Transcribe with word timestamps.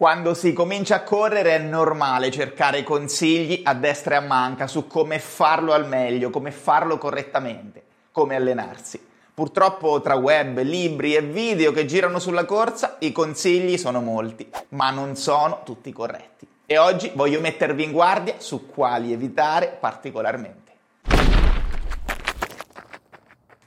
Quando 0.00 0.32
si 0.32 0.54
comincia 0.54 0.94
a 0.94 1.02
correre 1.02 1.56
è 1.56 1.58
normale 1.58 2.30
cercare 2.30 2.82
consigli 2.82 3.60
a 3.64 3.74
destra 3.74 4.14
e 4.14 4.16
a 4.16 4.20
manca 4.22 4.66
su 4.66 4.86
come 4.86 5.18
farlo 5.18 5.74
al 5.74 5.86
meglio, 5.86 6.30
come 6.30 6.52
farlo 6.52 6.96
correttamente, 6.96 7.82
come 8.10 8.34
allenarsi. 8.34 8.98
Purtroppo 9.34 10.00
tra 10.00 10.14
web, 10.14 10.62
libri 10.62 11.14
e 11.14 11.20
video 11.20 11.70
che 11.72 11.84
girano 11.84 12.18
sulla 12.18 12.46
corsa 12.46 12.96
i 13.00 13.12
consigli 13.12 13.76
sono 13.76 14.00
molti, 14.00 14.48
ma 14.70 14.88
non 14.88 15.16
sono 15.16 15.60
tutti 15.66 15.92
corretti. 15.92 16.48
E 16.64 16.78
oggi 16.78 17.12
voglio 17.14 17.40
mettervi 17.40 17.84
in 17.84 17.92
guardia 17.92 18.36
su 18.38 18.68
quali 18.68 19.12
evitare 19.12 19.76
particolarmente. 19.78 20.69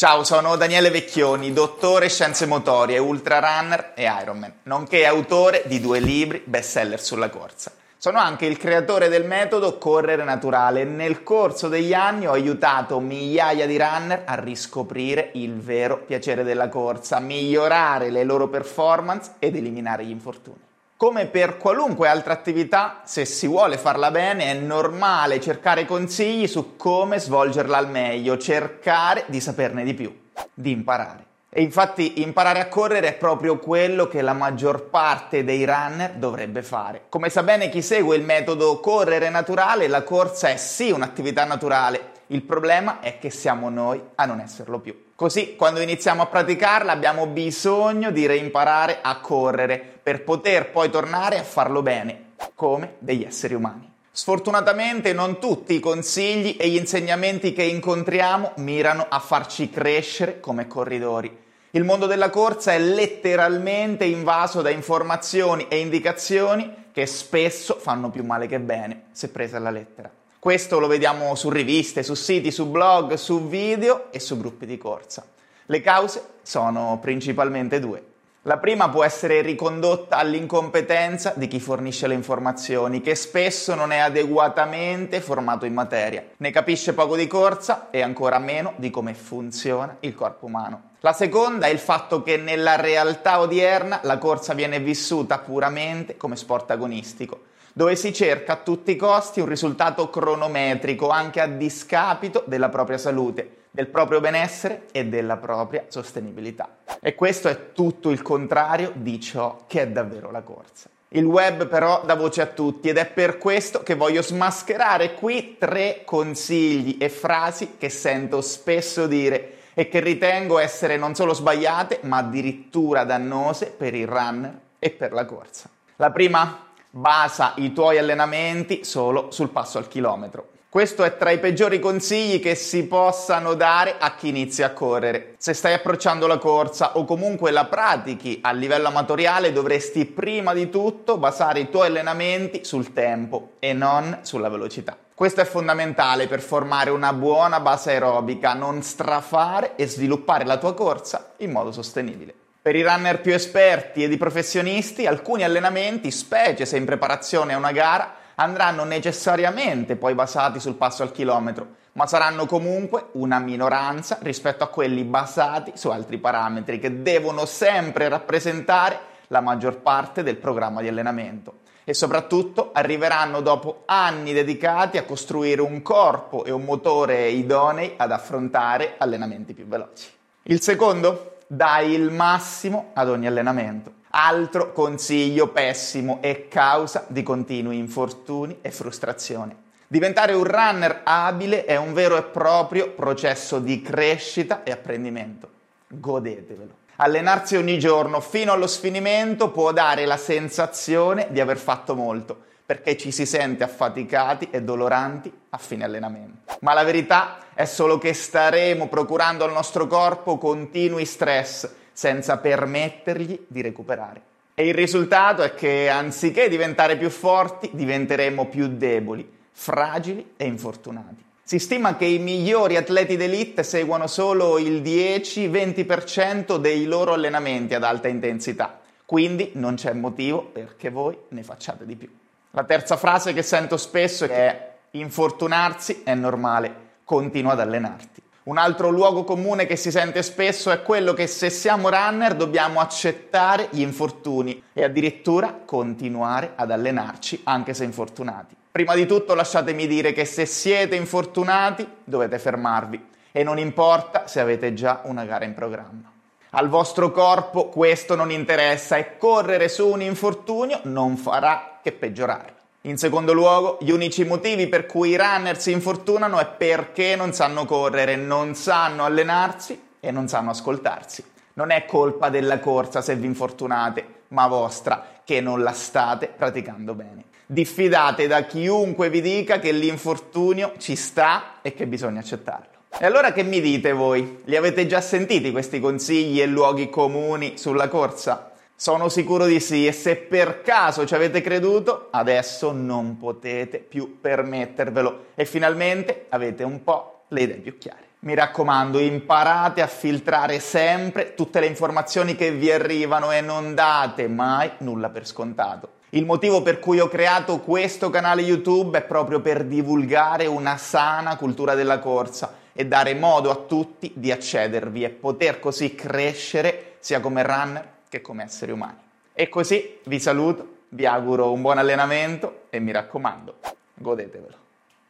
Ciao, 0.00 0.24
sono 0.24 0.56
Daniele 0.56 0.88
Vecchioni, 0.88 1.52
dottore 1.52 2.08
scienze 2.08 2.46
motorie, 2.46 2.96
ultrarunner 2.96 3.92
e 3.94 4.04
Ironman, 4.04 4.50
nonché 4.62 5.04
autore 5.04 5.64
di 5.66 5.78
due 5.78 6.00
libri 6.00 6.42
bestseller 6.42 6.98
sulla 6.98 7.28
corsa. 7.28 7.70
Sono 7.98 8.16
anche 8.16 8.46
il 8.46 8.56
creatore 8.56 9.10
del 9.10 9.26
metodo 9.26 9.76
Correre 9.76 10.24
Naturale 10.24 10.80
e 10.80 10.84
nel 10.84 11.22
corso 11.22 11.68
degli 11.68 11.92
anni 11.92 12.26
ho 12.26 12.32
aiutato 12.32 12.98
migliaia 12.98 13.66
di 13.66 13.76
runner 13.76 14.22
a 14.24 14.36
riscoprire 14.36 15.32
il 15.34 15.60
vero 15.60 15.98
piacere 15.98 16.44
della 16.44 16.70
corsa, 16.70 17.20
migliorare 17.20 18.08
le 18.08 18.24
loro 18.24 18.48
performance 18.48 19.32
ed 19.38 19.54
eliminare 19.54 20.06
gli 20.06 20.10
infortuni. 20.12 20.68
Come 21.00 21.24
per 21.28 21.56
qualunque 21.56 22.08
altra 22.08 22.34
attività, 22.34 23.00
se 23.04 23.24
si 23.24 23.46
vuole 23.46 23.78
farla 23.78 24.10
bene 24.10 24.44
è 24.50 24.52
normale 24.52 25.40
cercare 25.40 25.86
consigli 25.86 26.46
su 26.46 26.76
come 26.76 27.18
svolgerla 27.18 27.78
al 27.78 27.88
meglio, 27.88 28.36
cercare 28.36 29.24
di 29.28 29.40
saperne 29.40 29.82
di 29.82 29.94
più, 29.94 30.14
di 30.52 30.72
imparare. 30.72 31.24
E 31.48 31.62
infatti 31.62 32.20
imparare 32.20 32.60
a 32.60 32.68
correre 32.68 33.08
è 33.08 33.14
proprio 33.14 33.58
quello 33.58 34.08
che 34.08 34.20
la 34.20 34.34
maggior 34.34 34.90
parte 34.90 35.42
dei 35.42 35.64
runner 35.64 36.16
dovrebbe 36.16 36.60
fare. 36.62 37.04
Come 37.08 37.30
sa 37.30 37.42
bene 37.42 37.70
chi 37.70 37.80
segue 37.80 38.14
il 38.16 38.22
metodo 38.22 38.78
correre 38.80 39.30
naturale, 39.30 39.88
la 39.88 40.02
corsa 40.02 40.50
è 40.50 40.58
sì 40.58 40.90
un'attività 40.90 41.46
naturale, 41.46 42.10
il 42.26 42.42
problema 42.42 43.00
è 43.00 43.18
che 43.18 43.30
siamo 43.30 43.70
noi 43.70 43.98
a 44.16 44.26
non 44.26 44.38
esserlo 44.38 44.78
più. 44.80 45.08
Così, 45.14 45.56
quando 45.56 45.80
iniziamo 45.80 46.22
a 46.22 46.26
praticarla, 46.26 46.92
abbiamo 46.92 47.26
bisogno 47.26 48.10
di 48.10 48.26
reimparare 48.26 48.98
a 49.00 49.18
correre 49.20 49.89
per 50.10 50.24
poter 50.24 50.72
poi 50.72 50.90
tornare 50.90 51.38
a 51.38 51.44
farlo 51.44 51.82
bene, 51.82 52.32
come 52.56 52.96
degli 52.98 53.22
esseri 53.22 53.54
umani. 53.54 53.88
Sfortunatamente 54.10 55.12
non 55.12 55.38
tutti 55.38 55.74
i 55.74 55.78
consigli 55.78 56.56
e 56.58 56.68
gli 56.68 56.74
insegnamenti 56.74 57.52
che 57.52 57.62
incontriamo 57.62 58.54
mirano 58.56 59.06
a 59.08 59.20
farci 59.20 59.70
crescere 59.70 60.40
come 60.40 60.66
corridori. 60.66 61.32
Il 61.70 61.84
mondo 61.84 62.06
della 62.06 62.28
corsa 62.28 62.72
è 62.72 62.80
letteralmente 62.80 64.04
invaso 64.04 64.62
da 64.62 64.70
informazioni 64.70 65.68
e 65.68 65.78
indicazioni 65.78 66.88
che 66.90 67.06
spesso 67.06 67.76
fanno 67.78 68.10
più 68.10 68.24
male 68.24 68.48
che 68.48 68.58
bene, 68.58 69.04
se 69.12 69.28
prese 69.28 69.54
alla 69.54 69.70
lettera. 69.70 70.10
Questo 70.40 70.80
lo 70.80 70.88
vediamo 70.88 71.36
su 71.36 71.50
riviste, 71.50 72.02
su 72.02 72.14
siti, 72.14 72.50
su 72.50 72.68
blog, 72.68 73.14
su 73.14 73.46
video 73.46 74.10
e 74.10 74.18
su 74.18 74.36
gruppi 74.36 74.66
di 74.66 74.76
corsa. 74.76 75.24
Le 75.66 75.80
cause 75.80 76.20
sono 76.42 76.98
principalmente 77.00 77.78
due. 77.78 78.09
La 78.44 78.56
prima 78.56 78.88
può 78.88 79.04
essere 79.04 79.42
ricondotta 79.42 80.16
all'incompetenza 80.16 81.34
di 81.36 81.46
chi 81.46 81.60
fornisce 81.60 82.06
le 82.06 82.14
informazioni, 82.14 83.02
che 83.02 83.14
spesso 83.14 83.74
non 83.74 83.92
è 83.92 83.98
adeguatamente 83.98 85.20
formato 85.20 85.66
in 85.66 85.74
materia, 85.74 86.24
ne 86.38 86.50
capisce 86.50 86.94
poco 86.94 87.16
di 87.16 87.26
corsa 87.26 87.90
e 87.90 88.00
ancora 88.00 88.38
meno 88.38 88.72
di 88.76 88.88
come 88.88 89.12
funziona 89.12 89.98
il 90.00 90.14
corpo 90.14 90.46
umano. 90.46 90.92
La 91.00 91.12
seconda 91.12 91.66
è 91.66 91.68
il 91.68 91.78
fatto 91.78 92.22
che 92.22 92.38
nella 92.38 92.76
realtà 92.76 93.40
odierna 93.40 94.00
la 94.04 94.16
corsa 94.16 94.54
viene 94.54 94.80
vissuta 94.80 95.36
puramente 95.36 96.16
come 96.16 96.36
sport 96.36 96.70
agonistico, 96.70 97.42
dove 97.74 97.94
si 97.94 98.10
cerca 98.10 98.54
a 98.54 98.56
tutti 98.56 98.92
i 98.92 98.96
costi 98.96 99.40
un 99.40 99.48
risultato 99.48 100.08
cronometrico 100.08 101.10
anche 101.10 101.42
a 101.42 101.46
discapito 101.46 102.44
della 102.46 102.70
propria 102.70 102.96
salute, 102.96 103.59
del 103.70 103.86
proprio 103.86 104.20
benessere 104.20 104.86
e 104.92 105.06
della 105.06 105.36
propria 105.36 105.84
sostenibilità. 105.88 106.78
E 107.00 107.14
questo 107.14 107.48
è 107.48 107.72
tutto 107.72 108.10
il 108.10 108.22
contrario 108.22 108.92
di 108.94 109.20
ciò 109.20 109.64
che 109.66 109.82
è 109.82 109.88
davvero 109.88 110.30
la 110.30 110.42
corsa. 110.42 110.88
Il 111.12 111.24
web 111.24 111.66
però 111.66 112.04
dà 112.04 112.14
voce 112.14 112.40
a 112.40 112.46
tutti 112.46 112.88
ed 112.88 112.96
è 112.96 113.06
per 113.06 113.36
questo 113.38 113.82
che 113.82 113.96
voglio 113.96 114.22
smascherare 114.22 115.14
qui 115.14 115.56
tre 115.58 116.02
consigli 116.04 116.98
e 117.00 117.08
frasi 117.08 117.76
che 117.78 117.88
sento 117.88 118.40
spesso 118.40 119.08
dire 119.08 119.56
e 119.74 119.88
che 119.88 119.98
ritengo 119.98 120.58
essere 120.58 120.96
non 120.96 121.14
solo 121.14 121.34
sbagliate 121.34 122.00
ma 122.02 122.18
addirittura 122.18 123.02
dannose 123.02 123.74
per 123.76 123.94
il 123.94 124.06
runner 124.06 124.56
e 124.78 124.90
per 124.90 125.12
la 125.12 125.24
corsa. 125.24 125.68
La 125.96 126.12
prima 126.12 126.66
basa 126.90 127.54
i 127.56 127.72
tuoi 127.72 127.98
allenamenti 127.98 128.84
solo 128.84 129.30
sul 129.30 129.50
passo 129.50 129.78
al 129.78 129.88
chilometro. 129.88 130.48
Questo 130.70 131.02
è 131.02 131.16
tra 131.16 131.32
i 131.32 131.40
peggiori 131.40 131.80
consigli 131.80 132.38
che 132.38 132.54
si 132.54 132.86
possano 132.86 133.54
dare 133.54 133.96
a 133.98 134.14
chi 134.14 134.28
inizia 134.28 134.66
a 134.66 134.70
correre. 134.70 135.34
Se 135.36 135.52
stai 135.52 135.72
approcciando 135.72 136.28
la 136.28 136.38
corsa 136.38 136.96
o 136.96 137.04
comunque 137.04 137.50
la 137.50 137.64
pratichi 137.64 138.38
a 138.40 138.52
livello 138.52 138.86
amatoriale, 138.86 139.50
dovresti 139.50 140.04
prima 140.04 140.54
di 140.54 140.70
tutto 140.70 141.18
basare 141.18 141.58
i 141.58 141.70
tuoi 141.70 141.88
allenamenti 141.88 142.64
sul 142.64 142.92
tempo 142.92 143.54
e 143.58 143.72
non 143.72 144.20
sulla 144.22 144.48
velocità. 144.48 144.96
Questo 145.12 145.40
è 145.40 145.44
fondamentale 145.44 146.28
per 146.28 146.40
formare 146.40 146.90
una 146.90 147.12
buona 147.14 147.58
base 147.58 147.90
aerobica, 147.90 148.54
non 148.54 148.80
strafare 148.82 149.74
e 149.74 149.88
sviluppare 149.88 150.44
la 150.44 150.56
tua 150.56 150.74
corsa 150.74 151.32
in 151.38 151.50
modo 151.50 151.72
sostenibile. 151.72 152.32
Per 152.62 152.76
i 152.76 152.82
runner 152.84 153.20
più 153.20 153.34
esperti 153.34 154.04
ed 154.04 154.12
i 154.12 154.16
professionisti, 154.16 155.06
alcuni 155.08 155.42
allenamenti, 155.42 156.12
specie 156.12 156.64
se 156.64 156.76
in 156.76 156.84
preparazione 156.84 157.54
a 157.54 157.56
una 157.56 157.72
gara, 157.72 158.18
andranno 158.40 158.84
necessariamente 158.84 159.96
poi 159.96 160.14
basati 160.14 160.60
sul 160.60 160.74
passo 160.74 161.02
al 161.02 161.12
chilometro, 161.12 161.76
ma 161.92 162.06
saranno 162.06 162.46
comunque 162.46 163.08
una 163.12 163.38
minoranza 163.38 164.18
rispetto 164.22 164.64
a 164.64 164.68
quelli 164.68 165.04
basati 165.04 165.72
su 165.74 165.90
altri 165.90 166.18
parametri 166.18 166.78
che 166.78 167.02
devono 167.02 167.44
sempre 167.44 168.08
rappresentare 168.08 169.08
la 169.28 169.40
maggior 169.40 169.78
parte 169.80 170.22
del 170.22 170.36
programma 170.36 170.80
di 170.80 170.88
allenamento 170.88 171.58
e 171.84 171.92
soprattutto 171.92 172.70
arriveranno 172.72 173.40
dopo 173.42 173.82
anni 173.84 174.32
dedicati 174.32 174.96
a 174.96 175.04
costruire 175.04 175.60
un 175.60 175.82
corpo 175.82 176.44
e 176.44 176.50
un 176.50 176.64
motore 176.64 177.28
idonei 177.28 177.94
ad 177.96 178.10
affrontare 178.10 178.94
allenamenti 178.96 179.52
più 179.52 179.66
veloci. 179.66 180.08
Il 180.44 180.62
secondo 180.62 181.36
dai 181.46 181.92
il 181.92 182.10
massimo 182.10 182.90
ad 182.94 183.10
ogni 183.10 183.26
allenamento. 183.26 183.98
Altro 184.12 184.72
consiglio 184.72 185.48
pessimo 185.48 186.18
e 186.20 186.48
causa 186.48 187.04
di 187.06 187.22
continui 187.22 187.78
infortuni 187.78 188.58
e 188.60 188.72
frustrazioni. 188.72 189.54
Diventare 189.86 190.32
un 190.32 190.42
runner 190.42 191.02
abile 191.04 191.64
è 191.64 191.76
un 191.76 191.92
vero 191.92 192.16
e 192.16 192.22
proprio 192.22 192.90
processo 192.90 193.60
di 193.60 193.80
crescita 193.82 194.64
e 194.64 194.72
apprendimento. 194.72 195.48
Godetevelo. 195.86 196.78
Allenarsi 196.96 197.56
ogni 197.56 197.78
giorno 197.78 198.20
fino 198.20 198.52
allo 198.52 198.66
sfinimento 198.66 199.50
può 199.50 199.72
dare 199.72 200.06
la 200.06 200.16
sensazione 200.16 201.28
di 201.30 201.40
aver 201.40 201.56
fatto 201.56 201.94
molto, 201.94 202.36
perché 202.66 202.96
ci 202.96 203.12
si 203.12 203.24
sente 203.24 203.62
affaticati 203.62 204.48
e 204.50 204.62
doloranti 204.62 205.32
a 205.50 205.56
fine 205.56 205.84
allenamento. 205.84 206.52
Ma 206.60 206.74
la 206.74 206.82
verità 206.82 207.38
è 207.54 207.64
solo 207.64 207.96
che 207.98 208.12
staremo 208.12 208.88
procurando 208.88 209.44
al 209.44 209.52
nostro 209.52 209.86
corpo 209.86 210.36
continui 210.36 211.04
stress 211.04 211.78
senza 212.00 212.38
permettergli 212.38 213.44
di 213.46 213.60
recuperare. 213.60 214.22
E 214.54 214.66
il 214.66 214.72
risultato 214.72 215.42
è 215.42 215.52
che 215.52 215.90
anziché 215.90 216.48
diventare 216.48 216.96
più 216.96 217.10
forti, 217.10 217.68
diventeremo 217.74 218.46
più 218.46 218.68
deboli, 218.68 219.30
fragili 219.52 220.32
e 220.38 220.46
infortunati. 220.46 221.22
Si 221.42 221.58
stima 221.58 221.96
che 221.96 222.06
i 222.06 222.18
migliori 222.18 222.78
atleti 222.78 223.18
d'elite 223.18 223.62
seguono 223.62 224.06
solo 224.06 224.56
il 224.56 224.80
10-20% 224.80 226.56
dei 226.56 226.86
loro 226.86 227.12
allenamenti 227.12 227.74
ad 227.74 227.84
alta 227.84 228.08
intensità, 228.08 228.80
quindi 229.04 229.50
non 229.56 229.74
c'è 229.74 229.92
motivo 229.92 230.40
perché 230.40 230.88
voi 230.88 231.14
ne 231.28 231.42
facciate 231.42 231.84
di 231.84 231.96
più. 231.96 232.08
La 232.52 232.64
terza 232.64 232.96
frase 232.96 233.34
che 233.34 233.42
sento 233.42 233.76
spesso 233.76 234.24
è 234.24 234.28
che 234.28 234.98
infortunarsi 234.98 236.00
è 236.02 236.14
normale, 236.14 236.74
continua 237.04 237.52
ad 237.52 237.60
allenarti. 237.60 238.22
Un 238.42 238.56
altro 238.56 238.88
luogo 238.88 239.24
comune 239.24 239.66
che 239.66 239.76
si 239.76 239.90
sente 239.90 240.22
spesso 240.22 240.70
è 240.70 240.80
quello 240.80 241.12
che 241.12 241.26
se 241.26 241.50
siamo 241.50 241.90
runner 241.90 242.34
dobbiamo 242.34 242.80
accettare 242.80 243.68
gli 243.70 243.82
infortuni 243.82 244.62
e 244.72 244.82
addirittura 244.82 245.60
continuare 245.62 246.52
ad 246.54 246.70
allenarci 246.70 247.42
anche 247.44 247.74
se 247.74 247.84
infortunati. 247.84 248.56
Prima 248.70 248.94
di 248.94 249.04
tutto 249.04 249.34
lasciatemi 249.34 249.86
dire 249.86 250.14
che 250.14 250.24
se 250.24 250.46
siete 250.46 250.96
infortunati 250.96 251.86
dovete 252.02 252.38
fermarvi 252.38 253.08
e 253.30 253.42
non 253.42 253.58
importa 253.58 254.26
se 254.26 254.40
avete 254.40 254.72
già 254.72 255.02
una 255.04 255.26
gara 255.26 255.44
in 255.44 255.52
programma. 255.52 256.10
Al 256.52 256.68
vostro 256.68 257.10
corpo 257.10 257.68
questo 257.68 258.14
non 258.14 258.30
interessa 258.30 258.96
e 258.96 259.18
correre 259.18 259.68
su 259.68 259.86
un 259.86 260.00
infortunio 260.00 260.80
non 260.84 261.18
farà 261.18 261.78
che 261.82 261.92
peggiorarlo. 261.92 262.59
In 262.84 262.96
secondo 262.96 263.34
luogo, 263.34 263.76
gli 263.82 263.90
unici 263.90 264.24
motivi 264.24 264.66
per 264.66 264.86
cui 264.86 265.10
i 265.10 265.16
runner 265.18 265.60
si 265.60 265.70
infortunano 265.70 266.38
è 266.38 266.46
perché 266.46 267.14
non 267.14 267.34
sanno 267.34 267.66
correre, 267.66 268.16
non 268.16 268.54
sanno 268.54 269.04
allenarsi 269.04 269.78
e 270.00 270.10
non 270.10 270.28
sanno 270.28 270.48
ascoltarsi. 270.48 271.22
Non 271.54 271.72
è 271.72 271.84
colpa 271.84 272.30
della 272.30 272.58
corsa 272.58 273.02
se 273.02 273.16
vi 273.16 273.26
infortunate, 273.26 274.22
ma 274.28 274.46
vostra 274.46 275.20
che 275.22 275.42
non 275.42 275.62
la 275.62 275.72
state 275.72 276.32
praticando 276.34 276.94
bene. 276.94 277.24
Diffidate 277.44 278.26
da 278.26 278.44
chiunque 278.44 279.10
vi 279.10 279.20
dica 279.20 279.58
che 279.58 279.72
l'infortunio 279.72 280.72
ci 280.78 280.96
sta 280.96 281.56
e 281.60 281.74
che 281.74 281.86
bisogna 281.86 282.20
accettarlo. 282.20 282.78
E 282.98 283.04
allora 283.04 283.32
che 283.32 283.42
mi 283.42 283.60
dite 283.60 283.92
voi? 283.92 284.40
Li 284.44 284.56
avete 284.56 284.86
già 284.86 285.02
sentiti 285.02 285.50
questi 285.50 285.80
consigli 285.80 286.40
e 286.40 286.46
luoghi 286.46 286.88
comuni 286.88 287.58
sulla 287.58 287.88
corsa? 287.88 288.49
Sono 288.82 289.10
sicuro 289.10 289.44
di 289.44 289.60
sì 289.60 289.86
e 289.86 289.92
se 289.92 290.16
per 290.16 290.62
caso 290.62 291.04
ci 291.04 291.14
avete 291.14 291.42
creduto, 291.42 292.08
adesso 292.12 292.72
non 292.72 293.18
potete 293.18 293.76
più 293.76 294.20
permettervelo 294.22 295.26
e 295.34 295.44
finalmente 295.44 296.24
avete 296.30 296.62
un 296.62 296.82
po' 296.82 297.24
le 297.28 297.42
idee 297.42 297.56
più 297.56 297.76
chiare. 297.76 298.04
Mi 298.20 298.34
raccomando, 298.34 298.98
imparate 298.98 299.82
a 299.82 299.86
filtrare 299.86 300.60
sempre 300.60 301.34
tutte 301.34 301.60
le 301.60 301.66
informazioni 301.66 302.34
che 302.34 302.52
vi 302.52 302.72
arrivano 302.72 303.32
e 303.32 303.42
non 303.42 303.74
date 303.74 304.28
mai 304.28 304.70
nulla 304.78 305.10
per 305.10 305.26
scontato. 305.26 305.96
Il 306.12 306.24
motivo 306.24 306.62
per 306.62 306.78
cui 306.78 307.00
ho 307.00 307.08
creato 307.08 307.60
questo 307.60 308.08
canale 308.08 308.40
YouTube 308.40 308.96
è 308.96 309.02
proprio 309.02 309.40
per 309.40 309.64
divulgare 309.64 310.46
una 310.46 310.78
sana 310.78 311.36
cultura 311.36 311.74
della 311.74 311.98
corsa 311.98 312.54
e 312.72 312.86
dare 312.86 313.12
modo 313.12 313.50
a 313.50 313.56
tutti 313.56 314.10
di 314.16 314.32
accedervi 314.32 315.04
e 315.04 315.10
poter 315.10 315.58
così 315.60 315.94
crescere 315.94 316.94
sia 317.00 317.20
come 317.20 317.42
runner 317.42 317.98
che 318.10 318.20
come 318.20 318.42
esseri 318.42 318.72
umani. 318.72 318.98
E 319.32 319.48
così 319.48 320.00
vi 320.04 320.20
saluto, 320.20 320.80
vi 320.88 321.06
auguro 321.06 321.52
un 321.52 321.62
buon 321.62 321.78
allenamento 321.78 322.64
e 322.68 322.80
mi 322.80 322.92
raccomando, 322.92 323.56
godetevelo. 323.94 324.56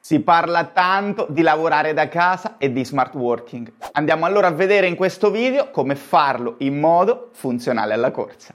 Si 0.00 0.20
parla 0.20 0.64
tanto 0.64 1.26
di 1.28 1.42
lavorare 1.42 1.92
da 1.92 2.08
casa 2.08 2.56
e 2.58 2.72
di 2.72 2.84
smart 2.84 3.14
working. 3.14 3.70
Andiamo 3.92 4.24
allora 4.24 4.46
a 4.46 4.52
vedere 4.52 4.86
in 4.86 4.96
questo 4.96 5.30
video 5.30 5.70
come 5.70 5.94
farlo 5.94 6.54
in 6.58 6.80
modo 6.80 7.30
funzionale 7.32 7.92
alla 7.92 8.10
corsa. 8.10 8.54